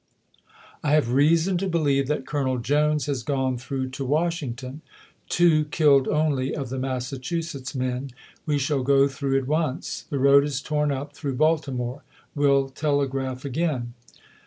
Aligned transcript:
"I 0.83 0.93
have 0.93 1.11
reason 1.11 1.59
to 1.59 1.67
believe 1.69 2.07
that 2.07 2.25
Colonel 2.25 2.57
Jones 2.57 3.05
has 3.05 3.21
gone 3.21 3.59
through 3.59 3.89
to 3.89 4.03
Washington. 4.03 4.81
Two 5.29 5.65
killed 5.65 6.07
only 6.07 6.55
of 6.55 6.69
the 6.69 6.79
Massachusetts 6.79 7.75
men. 7.75 8.09
We 8.47 8.55
Butler 8.55 8.55
to 8.55 8.57
shall 8.63 8.81
go 8.83 9.07
through 9.07 9.37
at 9.37 9.45
once. 9.47 10.01
The 10.09 10.17
road 10.17 10.43
is 10.43 10.59
torn 10.59 10.91
up 10.91 11.09
Api.i9,i86'i. 11.09 11.13
through 11.19 11.35
Baltimore. 11.35 12.03
Will 12.33 12.69
telegraph 12.69 13.45
again." 13.45 13.93